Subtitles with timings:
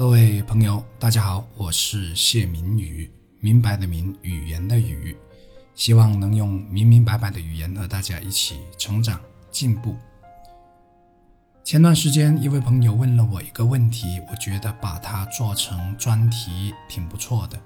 [0.00, 5.14] 各位朋友，大家好，我是谢明宇，明白的明，语言的语，
[5.74, 9.20] 希望能用明明白白的语言和大家一起成长
[9.50, 9.94] 进步。
[11.62, 17.60] 前段时间，一位朋友问了我一个问题，我觉得把它做成专题挺不错的。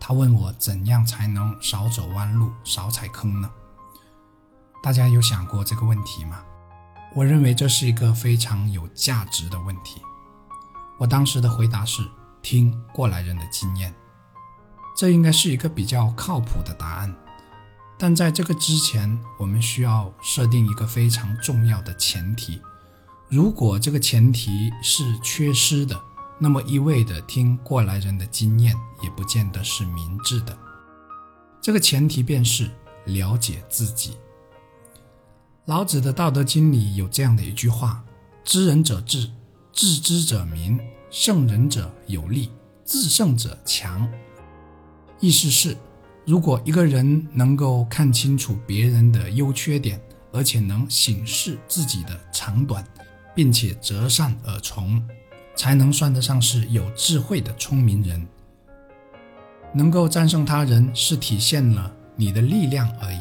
[0.00, 3.50] 他问我怎样才能少走弯路、少踩坑呢？
[4.82, 6.42] 大家有想过这个问题吗？
[7.14, 10.00] 我认为这是一个非常有价值的问题。
[10.98, 12.02] 我当时的回答是：
[12.42, 13.94] 听过来人的经验，
[14.96, 17.14] 这应该是一个比较靠谱的答案。
[17.96, 22.60] 但在这个之前，我们需要设定一个非常重要的前提：
[23.28, 25.98] 如果这个前提是缺失的。
[26.40, 28.72] 那么一味的听过来人的经验，
[29.02, 30.56] 也不见得是明智的。
[31.60, 32.70] 这个前提便是
[33.06, 34.16] 了解自己。
[35.64, 38.04] 老子的《道德经》里有这样的一句话
[38.46, 39.28] ：“知人者智，
[39.72, 40.78] 自知者明；
[41.10, 42.50] 胜人者有力，
[42.84, 44.08] 自胜者强。”
[45.20, 45.76] 意思是，
[46.24, 50.00] 如果一个人能够看清楚别人的优缺点，
[50.32, 52.84] 而且能审视自己的长短，
[53.34, 55.02] 并且择善而从。
[55.56, 58.24] 才能算得上是有智慧的聪明人。
[59.74, 63.20] 能够战胜他人是体现了你的力量而已，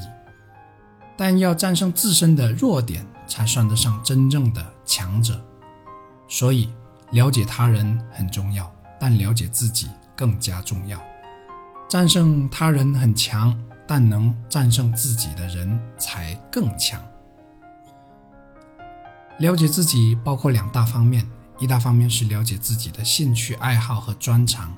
[1.18, 5.44] 但要战胜自身的弱点，才算得上真正的强者。
[6.28, 6.70] 所以，
[7.12, 11.02] 了解他人很重要，但了解自己更加重要。
[11.88, 17.02] 战胜他人很强，但能战胜自己的人才更强。
[19.40, 21.26] 了解自己包括两大方面。
[21.60, 24.78] 一大方面是了解自己的兴趣爱好和专长，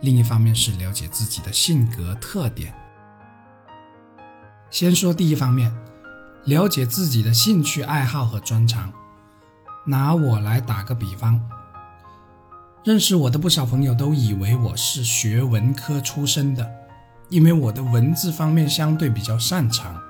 [0.00, 2.74] 另一方面是了解自己的性格特点。
[4.68, 5.72] 先说第一方面，
[6.44, 8.92] 了解自己的兴趣爱好和专长。
[9.86, 11.40] 拿我来打个比方，
[12.86, 16.72] 认识我的不少朋友都以为我是学文科出身的，
[17.28, 20.00] 因为我的文字方面相对比较擅长，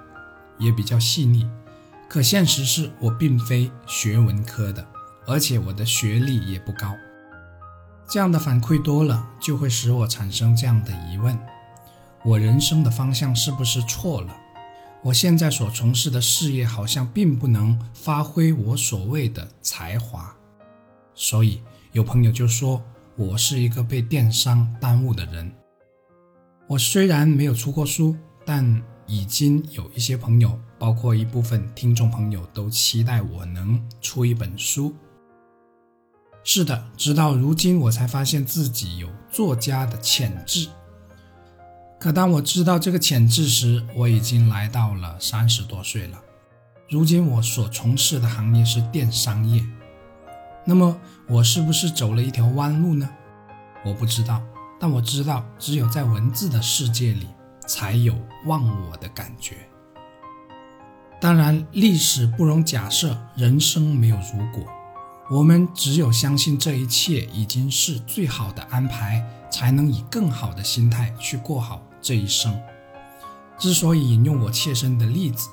[0.58, 1.48] 也比较细腻。
[2.06, 4.86] 可现实是我并非学文科的。
[5.26, 6.94] 而且我的学历也不高，
[8.06, 11.34] 这样的反馈多了，就会使我产生这样的疑问：
[12.26, 14.36] 我人生的方向是不是错了？
[15.02, 20.36] 我现在所从事的事业好像并不能发挥我所谓的才华。
[21.14, 21.62] 所以
[21.96, 22.82] 有朋友就说
[23.16, 25.50] 我是一个被电商耽误的人。
[26.68, 28.14] 我虽然没有出过书，
[28.44, 34.94] 但已经有一些朋友，包括一部分听众朋友，都期待我能出一本书。
[36.44, 40.68] 是的，直到如今我才发现自己有作家的潜质。
[41.98, 46.20] 可当我知道这个潜质时，我已经来到了三十多岁了。
[46.90, 49.64] 如今我所从事的行业是电商业，
[50.66, 53.08] 那么我是不是走了一条弯路呢？
[53.84, 54.40] 我不知道，
[54.78, 57.26] 但我知道，只有在文字的世界里，
[57.66, 58.14] 才有
[58.44, 59.56] 忘我的感觉。
[61.20, 64.64] 当然，历史不容假设，人生没有如果。
[65.28, 69.20] 我们只有相信这一切已经是最好的安排，
[69.50, 72.56] 才能以更好的心态去过好这一生。
[73.58, 75.48] 之所以引用我切身的例子，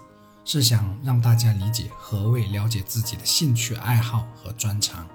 [0.46, 5.08] 是想让大家理解何谓了解自己的兴趣爱好和专长。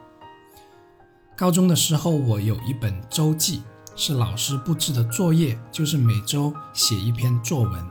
[1.39, 3.63] 高中的时候，我有一本周记，
[3.95, 7.87] 是老师布置的作业，就是每周写一篇作文。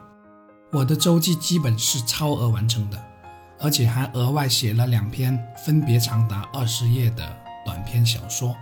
[0.74, 3.02] 我的周记基本是超额完成的。
[3.60, 7.26] 而且还额外写了两篇分别长达二十页的
[7.66, 8.54] 短篇小说。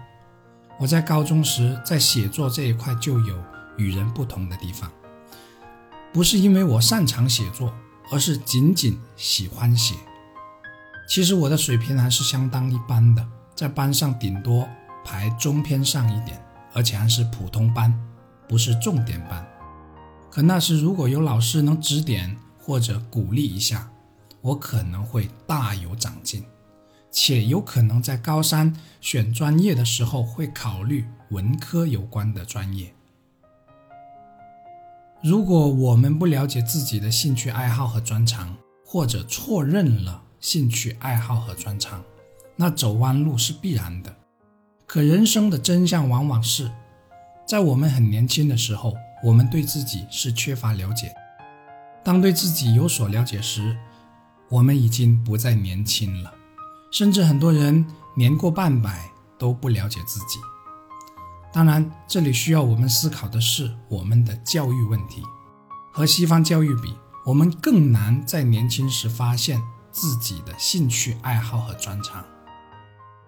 [0.80, 3.44] 我在高中时在写作这一块就有
[3.78, 4.90] 与人不同的地方，
[6.14, 7.74] 不是因为我擅长写作，
[8.12, 9.96] 而是仅仅喜欢写。
[11.10, 14.68] 其实我的水平还是相当一般的，在班上顶多
[15.04, 16.40] 排中偏上一点，
[16.74, 17.98] 而且还是普通班，
[18.48, 19.44] 不是重点班。
[20.30, 23.90] 可那时如果有老师能指点或者鼓励一下。
[24.46, 26.46] 我可能会大有长进，
[27.10, 28.72] 且有可能在高三
[29.02, 32.94] 选专业的时候会考虑文科有关的专业。
[35.24, 38.56] 如果我们不了解自己的兴趣爱好和专长，
[38.86, 42.04] 或者错认了兴趣爱好和专长，
[42.56, 44.16] 那走弯路是必然的。
[44.86, 46.72] 可人生的真相往往是，
[47.48, 48.94] 在我们很年轻的时候，
[49.24, 51.10] 我们对自己是缺乏了解；
[52.04, 53.76] 当对自己有所了解时，
[54.50, 56.34] 我们已经不再年轻了，
[56.92, 57.86] 甚至很多人
[58.16, 59.10] 年过半百
[59.40, 60.40] 都不了解自己。
[61.52, 65.24] 当然，这里需要我们思考的是我们的教育问题。
[65.92, 66.94] 和西方教育比，
[67.26, 69.62] 我们更难在年轻时发现
[69.92, 72.24] 自己的兴趣爱好和专长。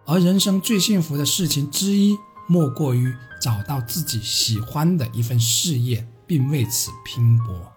[0.09, 2.17] 而人生最幸福的事情之一，
[2.47, 7.73] 莫过于找到自己喜欢的一份事业，并为此拼搏。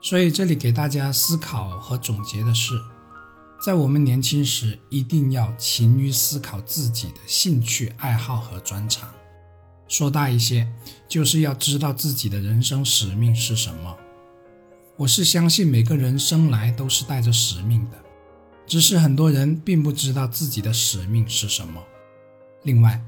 [0.00, 2.80] 所以，这里给大家思考和总结的是，
[3.62, 9.10] 在我们年轻时，一定要勤于思考自己的兴趣爱好和专长。
[9.86, 10.66] 说大一些，
[11.06, 13.94] 就是要知道自己的人生使命是什么。
[14.96, 18.03] 我是相信每个人生来都是带着使命的，
[18.66, 21.82] 只是很多人并不知道自己的使命是什么。
[22.62, 23.00] 另外，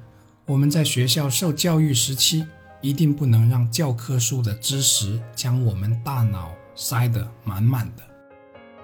[0.44, 2.47] 我们在学校受教育时期，
[2.81, 8.03] 一定不能让教科书的知识将我们大脑塞得满满的，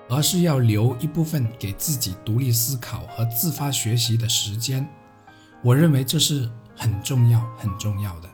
[0.09, 4.89] 而是要留一部分给自己独立思考和自发学习的时间。
[5.63, 8.29] 我认为这是很重要、很重要的。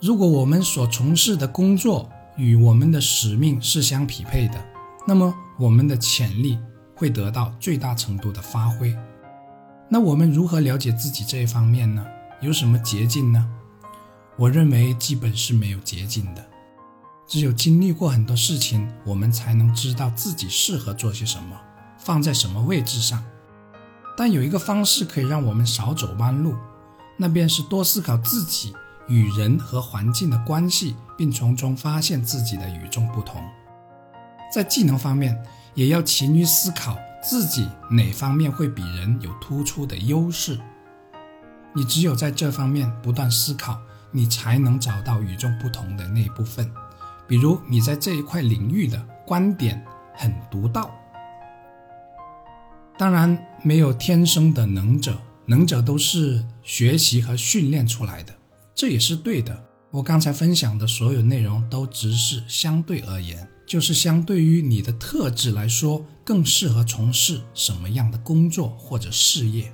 [0.00, 4.64] 如果我们所从事的工作，与我们的使命是相匹配的，
[5.06, 6.58] 那么我们的潜力
[6.96, 8.96] 会得到最大程度的发挥。
[9.90, 12.02] 那我们如何了解自己这一方面呢？
[12.40, 13.46] 有什么捷径呢？
[14.38, 16.42] 我认为基本是没有捷径的，
[17.26, 21.60] 只有经历过很多事情，我们才能知道自己适合做些什么，
[21.98, 23.22] 放在什么位置上。
[24.16, 26.54] 但有一个方式可以让我们少走弯路，
[27.18, 28.74] 那便是多思考自己。
[29.08, 33.42] 与人和环境的关系，并从中发现自己的与众不同。
[34.52, 35.40] 在技能方面，
[35.74, 40.58] 也要勤于思考自己哪方面会比人有突出的优势。
[41.72, 43.80] 你只有在这方面不断思考，
[44.10, 46.68] 你才能找到与众不同的那一部分。
[47.28, 50.90] 比如，你在这一块领域的观点很独到。
[52.98, 55.16] 当然，没有天生的能者，
[55.46, 58.34] 能者都是学习和训练出来的。
[58.74, 59.62] 这也是对的。
[59.92, 69.72] 我刚才分享的所有内容都只是相对而言，就是相对于你的特质来说，更适合从事什么样的工作或者事业。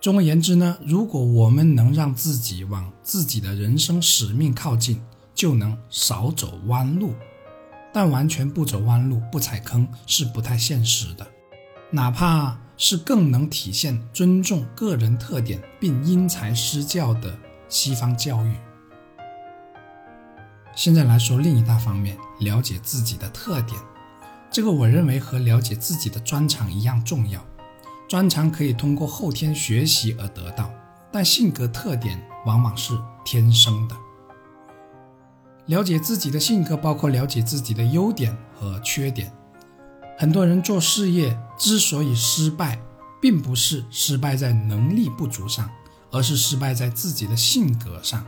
[0.00, 5.00] 总而言之呢，如果我们能让自己往自己的人生使命靠近，
[5.32, 7.14] 就能少走弯路。
[7.94, 11.24] 但完全不走弯路、不踩坑是不太现实的，
[11.92, 17.38] 哪怕是更能体现尊重个人特点并因材施教的。
[17.68, 18.52] 西方教育。
[20.76, 23.80] 现在来说另一大方面，了解自己的特点，
[24.50, 27.42] 这个我认为和了解自己的专长一样重要。
[28.06, 30.70] 专长可以通过后天学习而得到，
[31.10, 32.92] 但性格特点往往是
[33.24, 33.96] 天生的。
[35.64, 39.32] 了解自己的性格，包括了解自己的优点和缺点。
[40.18, 42.78] 很多人做事业之所以失败，
[43.20, 45.68] 并不是失败在能力不足上。
[46.12, 48.24] 而是失败在自己的性格上，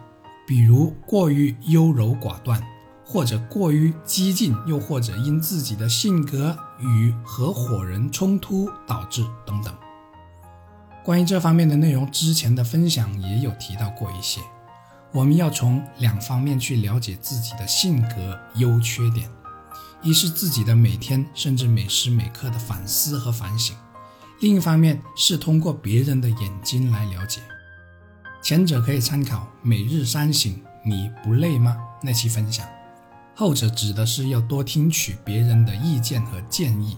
[0.49, 2.59] 比如过于优柔寡断，
[3.05, 9.75] 或者过于激进，又或者因自己的性格与合伙人冲突导致等等。
[11.05, 14.41] 关于这方面的内容，之前的分享也有提到过一些。
[15.13, 19.29] 我们要从两方面去了解自己的性格优缺点：
[20.01, 23.77] 一是自己的每天甚至每时每刻的反思和反省；
[24.41, 27.43] 另一方面是通过别人的眼睛来了解。
[28.49, 30.51] 前者可以参考《每日三省》，
[30.83, 31.77] 你不累吗？
[32.03, 32.67] 那期分享。
[33.35, 36.97] 后者指的是要多听取别人的意见和建议，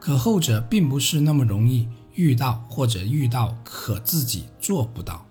[0.00, 5.24] 可后者并不是那么容易遇到，或者遇到可自己做不到。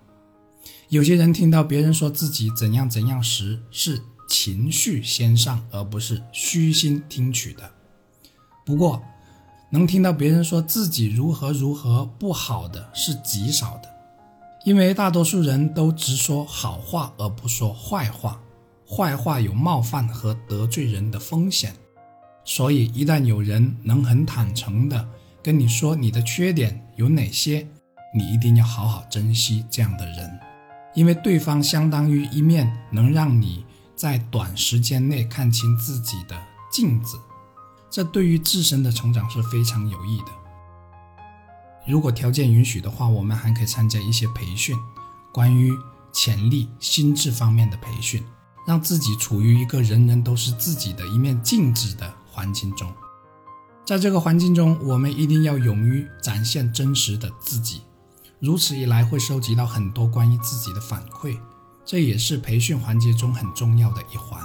[0.88, 7.72] 有些人听到别人说自己怎样怎样时，是情绪先上，而不是虚心听取的。
[8.64, 9.02] 不过，
[9.68, 13.95] 能听到别人说自己如何如何不好的是极少的。
[14.66, 18.42] 因为大多数人都只说好话而不说坏话，
[18.84, 21.72] 坏话有冒犯和得罪人的风险，
[22.44, 25.08] 所以一旦有人能很坦诚的
[25.40, 27.64] 跟你说你的缺点有哪些，
[28.12, 30.40] 你一定要好好珍惜这样的人，
[30.96, 36.36] 因为对方相当于一面能让你在短时间内看清自己的
[36.72, 37.16] 镜子，
[37.88, 40.45] 这对于自身的成长是非常有益的。
[41.86, 44.76] 如果条件允许的话，我们还可以参加一些培训，
[45.32, 45.72] 关于
[46.12, 48.24] 潜力、心智方面的培训，
[48.66, 52.92] 让自己处于一个人人都是自己的一面镜子的环境中。
[53.84, 57.82] 在这个环境中，我们一定要勇于展现真实的自己。
[58.40, 61.38] 如此一来，会收集到很多关于自己的反馈，
[61.84, 64.42] 这也是培训环节中很重要的一环。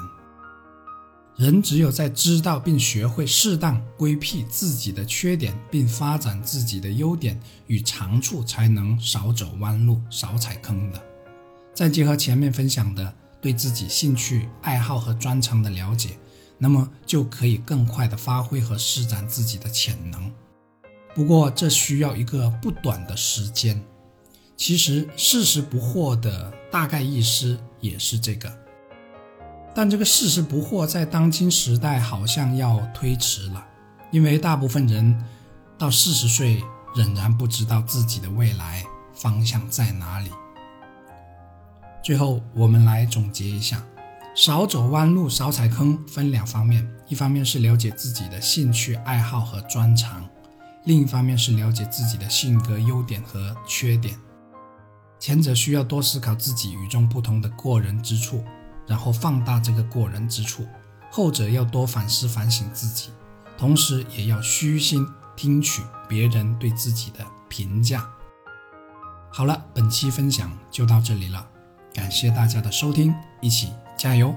[1.42, 11.02] 人只有在知道并学会适当规避自己的缺点，并发展自己的优点与长处，才能少走弯路、少踩坑的。
[11.74, 16.12] 再结合前面分享的对自己兴趣爱好和专长的了解，
[16.60, 20.32] 那么就可以更快的发挥和施展自己的潜能。
[21.16, 23.84] 不过这需要一个不短的时间。
[24.56, 28.56] 其实四十不惑的大概意思也是这个，
[29.74, 33.66] 但这个四十不惑在当今时代好像要推迟了，
[34.12, 35.18] 因为大部分人
[35.78, 36.62] 到四十岁
[36.96, 40.30] 仍然不知道自己的未来方向在哪里。
[42.04, 43.82] 最后，我们来总结一下：
[44.36, 50.28] 少走弯路，少踩坑，分两方面，一方面是了解自己的兴趣爱好和专长，
[50.84, 54.16] 另一方面是了解自己的性格优点和缺点。
[55.20, 58.44] 前者需要多思考自己与众不同的过人之处，
[58.92, 60.64] 然后放大这个过人之处；
[61.10, 63.10] 后者要多反思反省自己，
[63.58, 68.06] 同时也要虚心听取别人对自己的评价。
[69.32, 71.48] 好了，本期分享就到这里了，
[71.94, 74.36] 感谢大家的收听，一起加油！